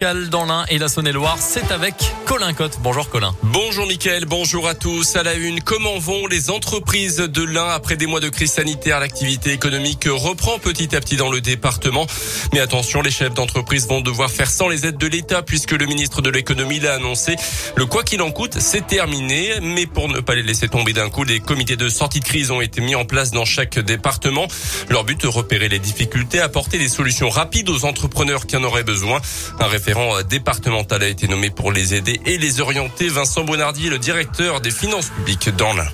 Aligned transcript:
dans 0.00 0.46
l'Ain 0.46 0.64
et 0.70 0.78
la 0.78 0.88
Saône-et-Loire, 0.88 1.36
c'est 1.38 1.70
avec 1.70 1.94
Colin 2.24 2.54
Cotte. 2.54 2.78
Bonjour 2.82 3.10
Colin. 3.10 3.34
Bonjour 3.42 3.86
Mickaël, 3.86 4.24
bonjour 4.24 4.66
à 4.66 4.74
tous. 4.74 5.14
À 5.14 5.22
la 5.22 5.34
une, 5.34 5.60
comment 5.60 5.98
vont 5.98 6.26
les 6.26 6.48
entreprises 6.48 7.18
de 7.18 7.42
l'Ain 7.42 7.68
après 7.68 7.98
des 7.98 8.06
mois 8.06 8.20
de 8.20 8.30
crise 8.30 8.52
sanitaire? 8.52 8.98
L'activité 8.98 9.52
économique 9.52 10.08
reprend 10.10 10.58
petit 10.58 10.96
à 10.96 11.00
petit 11.00 11.16
dans 11.16 11.30
le 11.30 11.42
département. 11.42 12.06
Mais 12.54 12.60
attention, 12.60 13.02
les 13.02 13.10
chefs 13.10 13.34
d'entreprise 13.34 13.88
vont 13.88 14.00
devoir 14.00 14.30
faire 14.30 14.50
sans 14.50 14.68
les 14.68 14.86
aides 14.86 14.96
de 14.96 15.06
l'État 15.06 15.42
puisque 15.42 15.72
le 15.72 15.84
ministre 15.84 16.22
de 16.22 16.30
l'économie 16.30 16.80
l'a 16.80 16.94
annoncé. 16.94 17.36
Le 17.76 17.84
quoi 17.84 18.02
qu'il 18.02 18.22
en 18.22 18.30
coûte, 18.30 18.56
c'est 18.58 18.86
terminé. 18.86 19.60
Mais 19.60 19.84
pour 19.84 20.08
ne 20.08 20.20
pas 20.20 20.34
les 20.34 20.42
laisser 20.42 20.68
tomber 20.68 20.94
d'un 20.94 21.10
coup, 21.10 21.26
des 21.26 21.40
comités 21.40 21.76
de 21.76 21.90
sortie 21.90 22.20
de 22.20 22.24
crise 22.24 22.50
ont 22.50 22.62
été 22.62 22.80
mis 22.80 22.94
en 22.94 23.04
place 23.04 23.32
dans 23.32 23.44
chaque 23.44 23.78
département. 23.78 24.48
Leur 24.88 25.04
but, 25.04 25.22
repérer 25.24 25.68
les 25.68 25.78
difficultés, 25.78 26.40
apporter 26.40 26.78
des 26.78 26.88
solutions 26.88 27.28
rapides 27.28 27.68
aux 27.68 27.84
entrepreneurs 27.84 28.46
qui 28.46 28.56
en 28.56 28.64
auraient 28.64 28.82
besoin. 28.82 29.20
Un 29.58 29.68
référent 29.90 30.22
départemental 30.22 31.02
a 31.02 31.08
été 31.08 31.26
nommé 31.26 31.50
pour 31.50 31.72
les 31.72 31.94
aider 31.94 32.20
et 32.24 32.38
les 32.38 32.60
orienter. 32.60 33.08
Vincent 33.08 33.42
Bonardi 33.42 33.88
le 33.88 33.98
directeur 33.98 34.60
des 34.60 34.70
finances 34.70 35.10
publiques 35.10 35.48
dans 35.56 35.72
l'Ain. 35.74 35.88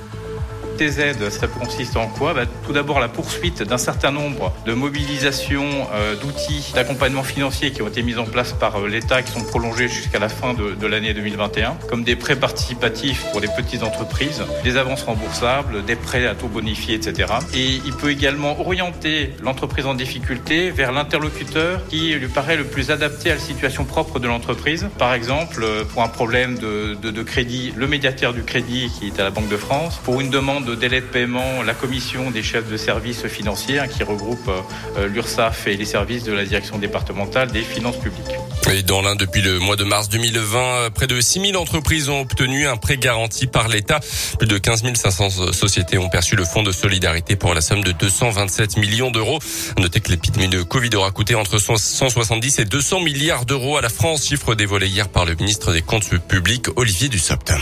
Aides, 0.81 1.31
ça 1.31 1.47
consiste 1.47 1.97
en 1.97 2.07
quoi? 2.07 2.35
Bah, 2.35 2.45
Tout 2.65 2.73
d'abord 2.73 3.01
la 3.01 3.09
poursuite 3.09 3.63
d'un 3.63 3.79
certain 3.79 4.11
nombre 4.11 4.53
de 4.67 4.75
mobilisations 4.75 5.87
euh, 5.95 6.15
d'outils 6.17 6.73
d'accompagnement 6.75 7.23
financier 7.23 7.71
qui 7.71 7.83
ont 7.83 7.89
été 7.89 8.03
mis 8.03 8.19
en 8.19 8.25
place 8.25 8.53
par 8.53 8.77
euh, 8.77 8.89
l'État, 8.89 9.23
qui 9.23 9.33
sont 9.33 9.45
prolongés 9.45 9.89
jusqu'à 9.89 10.19
la 10.19 10.29
fin 10.29 10.55
de, 10.55 10.87
l'année 10.87 11.15
2021, 11.15 11.77
comme 11.89 12.05
des 12.05 12.17
prêts 12.17 12.37
participatifs 12.37 13.25
pour 13.33 13.41
les 13.41 13.49
petites 13.49 13.83
entreprises, 13.83 14.43
des 14.65 14.77
avances 14.77 15.03
remboursables, 15.03 15.85
des 15.85 15.97
prêts 15.97 16.27
à 16.27 16.35
taux 16.35 16.49
bonifiés, 16.49 16.95
etc. 16.95 17.33
Et 17.55 17.81
il 17.85 17.93
peut 17.93 18.11
également 18.11 18.61
orienter 18.61 19.33
l'entreprise 19.43 19.87
en 19.87 19.95
difficulté 19.95 20.71
vers 20.71 20.93
l'interlocuteur 20.93 21.87
qui 21.89 22.15
lui 22.15 22.29
paraît 22.29 22.57
le 22.57 22.65
plus 22.65 22.91
adapté 22.91 23.31
à 23.31 23.35
la 23.35 23.41
situation 23.41 23.85
propre 23.85 24.19
de 24.19 24.29
l'entreprise. 24.29 24.89
Par 24.99 25.15
exemple, 25.15 25.63
euh, 25.63 25.85
pour 25.85 26.03
un 26.03 26.09
problème 26.09 26.59
de, 26.59 26.95
de 26.95 27.23
crédit, 27.23 27.73
le 27.77 27.87
médiateur 27.87 28.33
du 28.33 28.43
crédit 28.43 28.91
qui 28.99 29.07
est 29.09 29.21
à 29.21 29.25
la 29.25 29.31
Banque 29.31 29.49
de 29.49 29.57
France, 29.57 30.01
pour 30.05 30.21
une 30.21 30.31
demande 30.31 30.66
de 30.67 30.75
délai 30.75 31.01
de 31.01 31.07
paiement, 31.07 31.63
la 31.63 31.75
commission 31.75 32.31
des 32.31 32.43
chefs 32.43 32.69
de 32.69 32.77
services 32.77 33.27
financiers 33.29 33.79
hein, 33.79 33.87
qui 33.87 34.03
regroupe 34.03 34.51
euh, 34.99 35.07
l'URSSAF 35.07 35.69
et 35.69 35.77
les 35.77 35.85
services 35.85 36.25
de 36.25 36.33
la 36.33 36.45
direction 36.45 36.79
départementale 36.79 37.53
des 37.53 37.63
finances 37.63 37.97
publiques. 37.97 38.35
Et 38.73 38.83
dans 38.83 39.01
l'Inde, 39.01 39.19
depuis 39.19 39.43
le 39.43 39.61
mois 39.61 39.77
de 39.77 39.85
mars 39.85 40.09
2020, 40.09 40.91
près 40.91 41.07
de 41.07 41.21
6000 41.21 41.57
entreprises 41.57 42.09
ont 42.09 42.21
obtenu 42.21 42.67
un 42.67 42.77
prêt 42.77 42.97
garanti 42.97 43.47
par 43.47 43.69
l'État. 43.69 44.01
Plus 44.39 44.49
de 44.49 44.59
15 44.59 44.83
500 44.95 45.53
sociétés 45.53 45.99
ont 45.99 46.09
perçu 46.09 46.35
le 46.35 46.45
fonds 46.45 46.65
de 46.65 46.73
solidarité 46.73 47.37
pour 47.37 47.55
la 47.55 47.61
somme 47.61 47.85
de 47.85 47.93
227 47.93 48.77
millions 48.77 49.13
d'euros. 49.13 49.39
Notez 49.79 50.01
que 50.01 50.11
l'épidémie 50.11 50.49
de 50.49 50.63
Covid 50.63 50.91
aura 50.97 51.13
coûté 51.13 51.37
entre 51.37 51.59
170 51.59 52.59
et 52.59 52.65
200 52.65 53.01
milliards 53.01 53.47
d'euros 53.47 53.77
à 53.77 53.83
la 53.83 53.89
France, 53.89 54.27
chiffre 54.27 54.57
dévoilé 54.57 54.89
hier 54.89 55.09
par 55.09 55.25
le 55.27 55.35
ministre 55.37 55.73
des 55.73 55.83
Comptes 55.83 56.19
publics, 56.27 56.67
Olivier 56.77 57.09
Dussopt. 57.09 57.53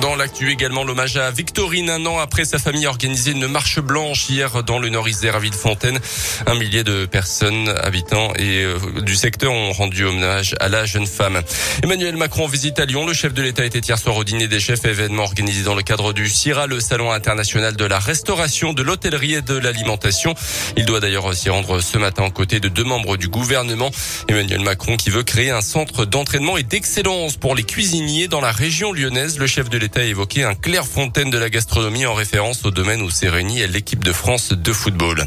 Dans 0.00 0.14
l'actu 0.14 0.50
également, 0.50 0.84
l'hommage 0.84 1.16
à 1.16 1.30
Victorine, 1.30 1.88
un 1.88 2.04
an 2.04 2.18
après 2.18 2.44
sa 2.44 2.58
famille 2.58 2.84
a 2.84 2.90
organisé 2.90 3.30
une 3.30 3.46
marche 3.46 3.80
blanche 3.80 4.28
hier 4.28 4.62
dans 4.62 4.78
le 4.78 4.90
Nord-Isère 4.90 5.36
à 5.36 5.38
Villefontaine. 5.38 5.98
Un 6.46 6.54
millier 6.54 6.84
de 6.84 7.06
personnes, 7.06 7.68
habitants 7.82 8.34
et 8.34 8.62
euh, 8.62 8.78
du 9.00 9.16
secteur 9.16 9.52
ont 9.52 9.72
rendu 9.72 10.04
hommage 10.04 10.54
à 10.60 10.68
la 10.68 10.84
jeune 10.84 11.06
femme. 11.06 11.40
Emmanuel 11.82 12.16
Macron 12.16 12.46
visite 12.46 12.78
à 12.78 12.84
Lyon. 12.84 13.06
Le 13.06 13.14
chef 13.14 13.32
de 13.32 13.40
l'État 13.40 13.64
était 13.64 13.78
hier 13.78 13.98
soir 13.98 14.16
au 14.16 14.24
dîner 14.24 14.48
des 14.48 14.60
chefs, 14.60 14.84
événement 14.84 15.22
organisé 15.22 15.62
dans 15.62 15.74
le 15.74 15.82
cadre 15.82 16.12
du 16.12 16.28
CIRA, 16.28 16.66
le 16.66 16.80
Salon 16.80 17.10
international 17.10 17.74
de 17.74 17.84
la 17.86 17.98
restauration, 17.98 18.74
de 18.74 18.82
l'hôtellerie 18.82 19.34
et 19.34 19.42
de 19.42 19.56
l'alimentation. 19.56 20.34
Il 20.76 20.84
doit 20.84 21.00
d'ailleurs 21.00 21.32
s'y 21.34 21.48
rendre 21.48 21.80
ce 21.80 21.96
matin 21.96 22.24
aux 22.24 22.30
côtés 22.30 22.60
de 22.60 22.68
deux 22.68 22.84
membres 22.84 23.16
du 23.16 23.28
gouvernement. 23.28 23.90
Emmanuel 24.28 24.60
Macron 24.60 24.96
qui 24.96 25.08
veut 25.08 25.22
créer 25.22 25.50
un 25.50 25.62
centre 25.62 26.04
d'entraînement 26.04 26.58
et 26.58 26.64
d'excellence 26.64 27.36
pour 27.36 27.54
les 27.54 27.64
cuisiniers 27.64 28.28
dans 28.28 28.42
la 28.42 28.52
région 28.52 28.92
lyonnaise. 28.92 29.38
Le 29.38 29.46
chef 29.46 29.70
de 29.70 29.85
l'État 29.86 30.00
a 30.00 30.02
évoqué 30.02 30.42
un 30.42 30.56
Clairefontaine 30.56 31.30
de 31.30 31.38
la 31.38 31.48
gastronomie 31.48 32.06
en 32.06 32.14
référence 32.14 32.64
au 32.64 32.72
domaine 32.72 33.02
où 33.02 33.10
s'est 33.10 33.28
réunie 33.28 33.64
l'équipe 33.68 34.02
de 34.02 34.10
France 34.10 34.48
de 34.48 34.72
football. 34.72 35.24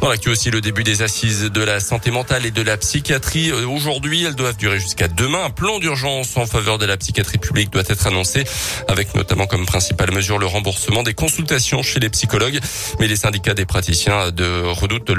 Dans 0.00 0.08
l'actu 0.08 0.30
aussi, 0.30 0.50
le 0.50 0.60
début 0.60 0.82
des 0.82 1.02
assises 1.02 1.42
de 1.42 1.62
la 1.62 1.78
santé 1.78 2.10
mentale 2.10 2.44
et 2.44 2.50
de 2.50 2.60
la 2.60 2.76
psychiatrie. 2.76 3.52
Aujourd'hui, 3.52 4.24
elles 4.24 4.34
doivent 4.34 4.56
durer 4.56 4.80
jusqu'à 4.80 5.06
demain. 5.06 5.44
Un 5.44 5.50
plan 5.50 5.78
d'urgence 5.78 6.36
en 6.36 6.44
faveur 6.44 6.78
de 6.78 6.86
la 6.86 6.96
psychiatrie 6.96 7.38
publique 7.38 7.70
doit 7.70 7.84
être 7.86 8.08
annoncé, 8.08 8.42
avec 8.88 9.14
notamment 9.14 9.46
comme 9.46 9.64
principale 9.64 10.10
mesure 10.10 10.38
le 10.38 10.46
remboursement 10.46 11.04
des 11.04 11.14
consultations 11.14 11.84
chez 11.84 12.00
les 12.00 12.10
psychologues. 12.10 12.58
Mais 12.98 13.06
les 13.06 13.14
syndicats 13.14 13.54
des 13.54 13.64
praticiens 13.64 14.24
redoutent 14.24 15.10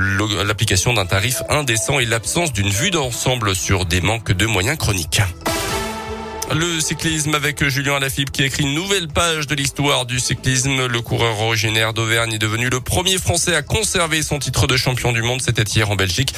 l'application 0.45 0.91
d'un 0.91 1.05
tarif 1.05 1.43
indécent 1.47 1.99
et 1.99 2.05
l'absence 2.05 2.51
d'une 2.51 2.69
vue 2.69 2.91
d'ensemble 2.91 3.55
sur 3.55 3.85
des 3.85 4.01
manques 4.01 4.33
de 4.33 4.45
moyens 4.47 4.77
chroniques. 4.77 5.21
Le 6.53 6.81
cyclisme 6.81 7.33
avec 7.33 7.65
Julien 7.69 7.95
Alaphilippe 7.95 8.31
qui 8.31 8.43
écrit 8.43 8.63
une 8.63 8.73
nouvelle 8.73 9.07
page 9.07 9.47
de 9.47 9.55
l'histoire 9.55 10.05
du 10.05 10.19
cyclisme. 10.19 10.85
Le 10.87 11.01
coureur 11.01 11.39
originaire 11.39 11.93
d'Auvergne 11.93 12.33
est 12.33 12.39
devenu 12.39 12.69
le 12.69 12.81
premier 12.81 13.17
Français 13.17 13.55
à 13.55 13.61
conserver 13.61 14.21
son 14.21 14.37
titre 14.37 14.67
de 14.67 14.75
champion 14.75 15.13
du 15.13 15.21
monde. 15.21 15.41
C'était 15.41 15.63
hier 15.63 15.89
en 15.89 15.95
Belgique. 15.95 16.33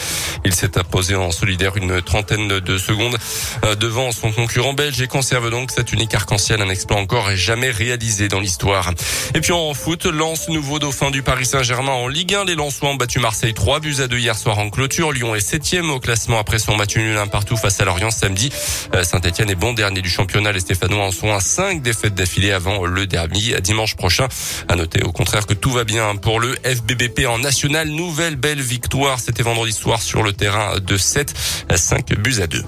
Il 0.45 0.53
s'est 0.53 0.77
imposé 0.77 1.15
en 1.15 1.31
solidaire 1.31 1.77
une 1.77 1.99
trentaine 2.03 2.59
de 2.59 2.77
secondes 2.77 3.17
euh, 3.65 3.73
devant 3.73 4.11
son 4.11 4.31
concurrent 4.31 4.73
belge 4.73 5.01
et 5.01 5.07
conserve 5.07 5.49
donc 5.49 5.71
cet 5.71 5.91
unique 5.91 6.13
arc-en-ciel, 6.13 6.61
un 6.61 6.69
exploit 6.69 6.97
encore 6.97 7.35
jamais 7.35 7.71
réalisé 7.71 8.27
dans 8.27 8.39
l'histoire. 8.39 8.91
Et 9.33 9.41
puis 9.41 9.51
en 9.51 9.73
foot, 9.73 10.05
Lance 10.05 10.47
nouveau 10.47 10.77
dauphin 10.77 11.09
du 11.09 11.23
Paris 11.23 11.47
Saint-Germain 11.47 11.91
en 11.91 12.07
Ligue 12.07 12.35
1. 12.35 12.45
Les 12.45 12.55
Lensois 12.55 12.89
ont 12.89 12.95
battu 12.95 13.17
Marseille 13.17 13.55
3 13.55 13.79
buts 13.79 13.95
à 13.99 14.07
2 14.07 14.19
hier 14.19 14.37
soir 14.37 14.59
en 14.59 14.69
clôture. 14.69 15.11
Lyon 15.11 15.33
est 15.33 15.39
septième 15.39 15.89
au 15.89 15.99
classement 15.99 16.37
après 16.37 16.59
son 16.59 16.75
match 16.75 16.95
nul 16.97 17.17
un 17.17 17.27
partout 17.27 17.57
face 17.57 17.81
à 17.81 17.85
Lorient 17.85 18.11
samedi. 18.11 18.51
Euh, 18.93 19.03
Saint-Etienne 19.03 19.49
est 19.49 19.55
bon 19.55 19.73
dernier 19.73 20.02
du 20.03 20.09
championnat. 20.09 20.51
Les 20.51 20.59
Stéphanois 20.59 21.05
en 21.05 21.11
sont 21.11 21.33
à 21.33 21.39
5 21.39 21.81
défaites 21.81 22.13
d'affilée 22.13 22.51
avant 22.51 22.85
le 22.85 23.07
derby 23.07 23.55
dimanche 23.63 23.95
prochain. 23.95 24.27
À 24.67 24.75
noter 24.75 25.01
au 25.01 25.11
contraire 25.11 25.47
que 25.47 25.55
tout 25.55 25.71
va 25.71 25.83
bien 25.83 26.15
pour 26.15 26.39
le 26.39 26.55
FBBP 26.63 27.25
en 27.27 27.39
national. 27.39 27.87
Nouvelle 27.87 28.35
belle 28.35 28.61
victoire. 28.61 29.19
C'était 29.19 29.41
vendredi 29.41 29.73
soir 29.73 30.01
sur 30.01 30.21
le 30.21 30.33
terrain 30.33 30.79
de 30.79 30.97
7 30.97 31.33
à 31.69 31.77
5 31.77 32.13
buts 32.19 32.41
à 32.41 32.47
2. 32.47 32.63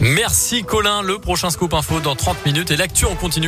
Merci 0.00 0.64
Colin. 0.64 1.02
Le 1.02 1.18
prochain 1.18 1.50
scoop 1.50 1.74
info 1.74 2.00
dans 2.00 2.16
30 2.16 2.46
minutes 2.46 2.70
et 2.70 2.76
l'actu 2.76 3.04
on 3.04 3.14
continue. 3.14 3.46